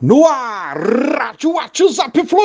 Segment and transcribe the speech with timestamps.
[0.00, 2.38] No ar, Rádio WhatsApp Flu!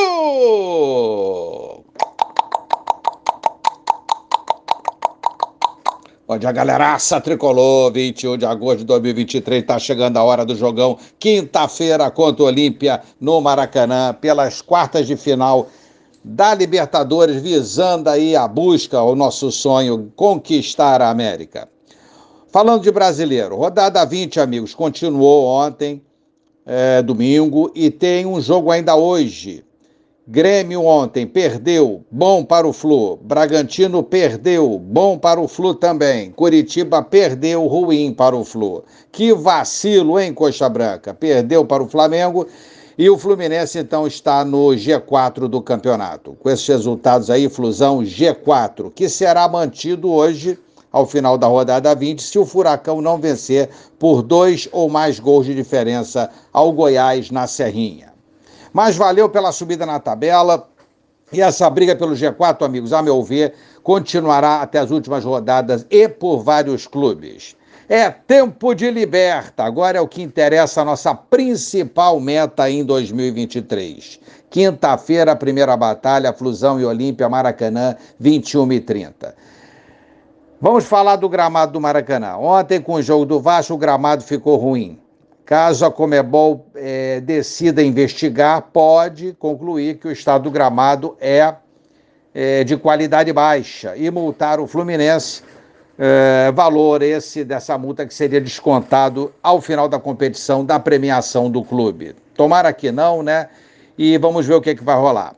[6.27, 10.97] Bom dia, galeraça tricolor, 21 de agosto de 2023, tá chegando a hora do jogão,
[11.20, 15.68] quinta-feira contra o Olímpia, no Maracanã, pelas quartas de final
[16.24, 21.70] da Libertadores, visando aí a busca, o nosso sonho, conquistar a América.
[22.52, 26.02] Falando de brasileiro, rodada 20, amigos, continuou ontem,
[26.66, 29.64] é, domingo, e tem um jogo ainda hoje.
[30.25, 33.17] Grêmio ontem perdeu, bom para o Flu.
[33.17, 36.31] Bragantino perdeu, bom para o Flu também.
[36.31, 38.85] Curitiba perdeu, ruim para o Flu.
[39.11, 41.13] Que vacilo, hein, Coxa Branca?
[41.13, 42.47] Perdeu para o Flamengo
[42.97, 46.38] e o Fluminense então está no G4 do campeonato.
[46.39, 50.57] Com esses resultados aí, Flusão G4, que será mantido hoje
[50.93, 55.47] ao final da rodada 20, se o Furacão não vencer por dois ou mais gols
[55.47, 58.13] de diferença ao Goiás na Serrinha.
[58.71, 60.69] Mas valeu pela subida na tabela.
[61.31, 66.08] E essa briga pelo G4, amigos, a meu ver, continuará até as últimas rodadas e
[66.08, 67.55] por vários clubes.
[67.89, 69.64] É tempo de liberta.
[69.64, 74.19] Agora é o que interessa a nossa principal meta em 2023.
[74.49, 79.36] Quinta-feira, primeira batalha, Flusão e Olímpia, Maracanã, 21 e 30.
[80.64, 82.38] Vamos falar do gramado do Maracanã.
[82.38, 84.97] Ontem, com o jogo do Vasco, o gramado ficou ruim.
[85.44, 91.53] Caso a Comebol é, decida investigar, pode concluir que o estado do gramado é,
[92.33, 95.44] é de qualidade baixa e multar o Fluminense.
[96.00, 101.61] É, valor esse dessa multa que seria descontado ao final da competição da premiação do
[101.61, 102.16] clube.
[102.36, 103.50] Tomara que não, né?
[103.98, 105.36] E vamos ver o que, é que vai rolar.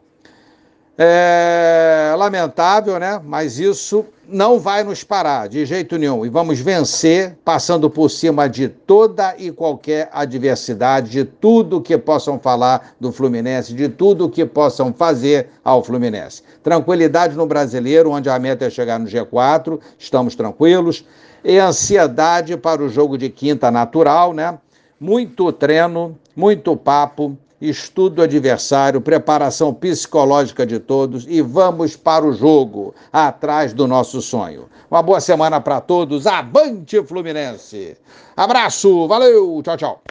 [0.98, 3.20] É lamentável, né?
[3.24, 6.26] Mas isso não vai nos parar de jeito nenhum.
[6.26, 12.40] E vamos vencer, passando por cima de toda e qualquer adversidade, de tudo que possam
[12.40, 16.42] falar do Fluminense, de tudo que possam fazer ao Fluminense.
[16.64, 21.05] Tranquilidade no brasileiro, onde a meta é chegar no G4, estamos tranquilos.
[21.44, 24.58] E ansiedade para o jogo de quinta natural, né?
[25.00, 32.93] Muito treino, muito papo estudo adversário, preparação psicológica de todos e vamos para o jogo,
[33.11, 34.70] atrás do nosso sonho.
[34.89, 36.27] Uma boa semana para todos.
[36.27, 37.98] Avante Fluminense!
[38.36, 40.02] Abraço, valeu, tchau, tchau.